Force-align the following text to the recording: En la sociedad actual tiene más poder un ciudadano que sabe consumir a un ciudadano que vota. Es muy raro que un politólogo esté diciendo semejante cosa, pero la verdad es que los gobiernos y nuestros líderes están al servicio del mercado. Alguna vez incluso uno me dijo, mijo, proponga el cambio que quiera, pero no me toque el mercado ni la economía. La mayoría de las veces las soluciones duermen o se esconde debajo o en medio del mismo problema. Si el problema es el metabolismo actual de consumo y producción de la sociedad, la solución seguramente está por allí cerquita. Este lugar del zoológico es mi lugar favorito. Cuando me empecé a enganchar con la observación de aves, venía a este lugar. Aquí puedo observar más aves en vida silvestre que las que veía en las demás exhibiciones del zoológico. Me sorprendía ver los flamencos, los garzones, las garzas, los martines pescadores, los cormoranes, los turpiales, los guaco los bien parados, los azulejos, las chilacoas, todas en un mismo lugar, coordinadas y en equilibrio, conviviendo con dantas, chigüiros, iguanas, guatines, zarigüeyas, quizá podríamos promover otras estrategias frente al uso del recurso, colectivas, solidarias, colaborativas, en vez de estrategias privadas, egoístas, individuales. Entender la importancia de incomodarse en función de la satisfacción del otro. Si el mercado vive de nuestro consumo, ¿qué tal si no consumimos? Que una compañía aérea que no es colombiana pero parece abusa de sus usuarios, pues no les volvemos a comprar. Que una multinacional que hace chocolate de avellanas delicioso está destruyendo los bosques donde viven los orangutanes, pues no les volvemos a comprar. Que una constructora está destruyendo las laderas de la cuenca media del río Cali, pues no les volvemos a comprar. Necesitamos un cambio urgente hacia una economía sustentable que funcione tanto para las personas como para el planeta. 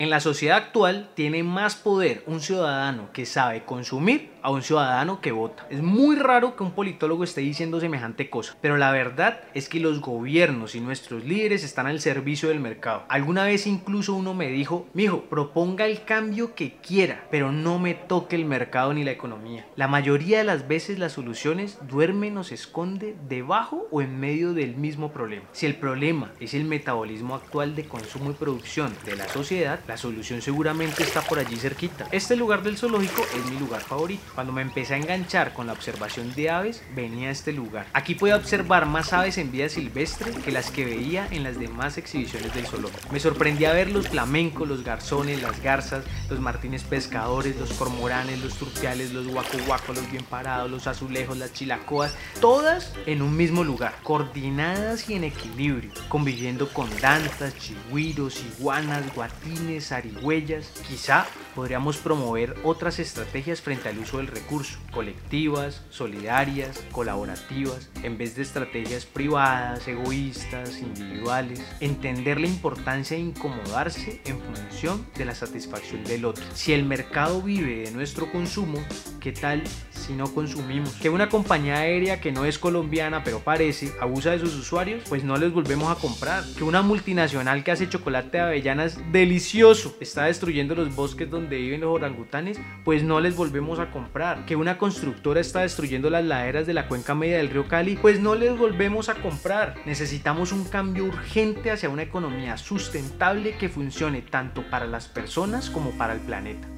En 0.00 0.10
la 0.10 0.20
sociedad 0.20 0.58
actual 0.58 1.10
tiene 1.14 1.42
más 1.42 1.74
poder 1.74 2.22
un 2.26 2.40
ciudadano 2.40 3.12
que 3.12 3.26
sabe 3.26 3.64
consumir 3.64 4.30
a 4.48 4.50
un 4.50 4.62
ciudadano 4.62 5.20
que 5.20 5.30
vota. 5.30 5.66
Es 5.68 5.82
muy 5.82 6.16
raro 6.16 6.56
que 6.56 6.62
un 6.62 6.72
politólogo 6.72 7.22
esté 7.22 7.42
diciendo 7.42 7.80
semejante 7.80 8.30
cosa, 8.30 8.56
pero 8.62 8.78
la 8.78 8.90
verdad 8.90 9.42
es 9.52 9.68
que 9.68 9.78
los 9.78 10.00
gobiernos 10.00 10.74
y 10.74 10.80
nuestros 10.80 11.22
líderes 11.22 11.64
están 11.64 11.86
al 11.86 12.00
servicio 12.00 12.48
del 12.48 12.58
mercado. 12.58 13.02
Alguna 13.10 13.44
vez 13.44 13.66
incluso 13.66 14.14
uno 14.14 14.32
me 14.32 14.48
dijo, 14.48 14.86
mijo, 14.94 15.24
proponga 15.24 15.84
el 15.84 16.02
cambio 16.02 16.54
que 16.54 16.76
quiera, 16.76 17.26
pero 17.30 17.52
no 17.52 17.78
me 17.78 17.92
toque 17.92 18.36
el 18.36 18.46
mercado 18.46 18.94
ni 18.94 19.04
la 19.04 19.10
economía. 19.10 19.66
La 19.76 19.86
mayoría 19.86 20.38
de 20.38 20.44
las 20.44 20.66
veces 20.66 20.98
las 20.98 21.12
soluciones 21.12 21.78
duermen 21.86 22.38
o 22.38 22.42
se 22.42 22.54
esconde 22.54 23.16
debajo 23.28 23.86
o 23.90 24.00
en 24.00 24.18
medio 24.18 24.54
del 24.54 24.76
mismo 24.76 25.12
problema. 25.12 25.44
Si 25.52 25.66
el 25.66 25.74
problema 25.74 26.32
es 26.40 26.54
el 26.54 26.64
metabolismo 26.64 27.34
actual 27.34 27.76
de 27.76 27.84
consumo 27.84 28.30
y 28.30 28.34
producción 28.34 28.94
de 29.04 29.14
la 29.14 29.28
sociedad, 29.28 29.80
la 29.86 29.98
solución 29.98 30.40
seguramente 30.40 31.02
está 31.02 31.20
por 31.20 31.38
allí 31.38 31.56
cerquita. 31.56 32.08
Este 32.12 32.34
lugar 32.34 32.62
del 32.62 32.78
zoológico 32.78 33.20
es 33.36 33.52
mi 33.52 33.58
lugar 33.58 33.82
favorito. 33.82 34.37
Cuando 34.38 34.52
me 34.52 34.62
empecé 34.62 34.94
a 34.94 34.98
enganchar 34.98 35.52
con 35.52 35.66
la 35.66 35.72
observación 35.72 36.32
de 36.36 36.48
aves, 36.48 36.80
venía 36.94 37.28
a 37.28 37.32
este 37.32 37.52
lugar. 37.52 37.86
Aquí 37.92 38.14
puedo 38.14 38.36
observar 38.36 38.86
más 38.86 39.12
aves 39.12 39.36
en 39.36 39.50
vida 39.50 39.68
silvestre 39.68 40.30
que 40.30 40.52
las 40.52 40.70
que 40.70 40.84
veía 40.84 41.26
en 41.32 41.42
las 41.42 41.58
demás 41.58 41.98
exhibiciones 41.98 42.54
del 42.54 42.64
zoológico. 42.64 43.12
Me 43.12 43.18
sorprendía 43.18 43.72
ver 43.72 43.90
los 43.90 44.06
flamencos, 44.06 44.68
los 44.68 44.84
garzones, 44.84 45.42
las 45.42 45.60
garzas, 45.60 46.04
los 46.30 46.38
martines 46.38 46.84
pescadores, 46.84 47.56
los 47.56 47.72
cormoranes, 47.72 48.40
los 48.40 48.54
turpiales, 48.54 49.12
los 49.12 49.26
guaco 49.26 49.92
los 49.92 50.08
bien 50.08 50.22
parados, 50.22 50.70
los 50.70 50.86
azulejos, 50.86 51.36
las 51.36 51.52
chilacoas, 51.52 52.14
todas 52.40 52.94
en 53.06 53.22
un 53.22 53.36
mismo 53.36 53.64
lugar, 53.64 53.96
coordinadas 54.04 55.10
y 55.10 55.14
en 55.14 55.24
equilibrio, 55.24 55.90
conviviendo 56.08 56.68
con 56.68 56.88
dantas, 57.00 57.58
chigüiros, 57.58 58.40
iguanas, 58.56 59.02
guatines, 59.16 59.88
zarigüeyas, 59.88 60.68
quizá 60.86 61.26
podríamos 61.58 61.96
promover 61.96 62.54
otras 62.62 63.00
estrategias 63.00 63.60
frente 63.60 63.88
al 63.88 63.98
uso 63.98 64.18
del 64.18 64.28
recurso, 64.28 64.78
colectivas, 64.92 65.82
solidarias, 65.90 66.84
colaborativas, 66.92 67.90
en 68.04 68.16
vez 68.16 68.36
de 68.36 68.42
estrategias 68.42 69.04
privadas, 69.04 69.88
egoístas, 69.88 70.78
individuales. 70.78 71.60
Entender 71.80 72.38
la 72.40 72.46
importancia 72.46 73.16
de 73.16 73.24
incomodarse 73.24 74.22
en 74.24 74.38
función 74.38 75.04
de 75.16 75.24
la 75.24 75.34
satisfacción 75.34 76.04
del 76.04 76.26
otro. 76.26 76.44
Si 76.54 76.72
el 76.72 76.84
mercado 76.84 77.42
vive 77.42 77.86
de 77.86 77.90
nuestro 77.90 78.30
consumo, 78.30 78.78
¿qué 79.18 79.32
tal 79.32 79.64
si 80.08 80.14
no 80.14 80.32
consumimos? 80.32 80.94
Que 80.94 81.10
una 81.10 81.28
compañía 81.28 81.76
aérea 81.76 82.18
que 82.18 82.32
no 82.32 82.46
es 82.46 82.58
colombiana 82.58 83.22
pero 83.22 83.40
parece 83.40 83.92
abusa 84.00 84.30
de 84.30 84.38
sus 84.38 84.54
usuarios, 84.56 85.02
pues 85.06 85.22
no 85.22 85.36
les 85.36 85.52
volvemos 85.52 85.94
a 85.94 86.00
comprar. 86.00 86.44
Que 86.56 86.64
una 86.64 86.80
multinacional 86.80 87.62
que 87.62 87.72
hace 87.72 87.90
chocolate 87.90 88.38
de 88.38 88.42
avellanas 88.42 88.98
delicioso 89.12 89.94
está 90.00 90.24
destruyendo 90.24 90.74
los 90.74 90.94
bosques 90.94 91.30
donde 91.30 91.58
viven 91.58 91.82
los 91.82 91.94
orangutanes, 91.94 92.58
pues 92.84 93.02
no 93.02 93.20
les 93.20 93.36
volvemos 93.36 93.78
a 93.80 93.90
comprar. 93.90 94.46
Que 94.46 94.56
una 94.56 94.78
constructora 94.78 95.40
está 95.40 95.60
destruyendo 95.60 96.08
las 96.08 96.24
laderas 96.24 96.66
de 96.66 96.72
la 96.72 96.88
cuenca 96.88 97.14
media 97.14 97.36
del 97.36 97.50
río 97.50 97.68
Cali, 97.68 97.96
pues 97.96 98.18
no 98.18 98.34
les 98.34 98.56
volvemos 98.56 99.10
a 99.10 99.16
comprar. 99.16 99.74
Necesitamos 99.84 100.52
un 100.52 100.64
cambio 100.64 101.04
urgente 101.04 101.70
hacia 101.70 101.90
una 101.90 102.02
economía 102.02 102.56
sustentable 102.56 103.58
que 103.58 103.68
funcione 103.68 104.22
tanto 104.22 104.62
para 104.70 104.86
las 104.86 105.06
personas 105.06 105.68
como 105.68 105.90
para 105.90 106.14
el 106.14 106.20
planeta. 106.20 106.77